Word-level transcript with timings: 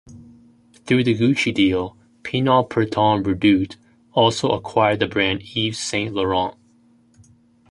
Through 0.85 1.03
the 1.03 1.15
Gucci 1.15 1.53
deal, 1.53 1.95
Pinault-Printemps-Redoute 2.23 3.75
also 4.13 4.47
acquired 4.49 4.97
the 4.99 5.05
brand 5.07 5.41
Yves 5.55 5.77
Saint 5.77 6.15
Laurent. 6.15 6.55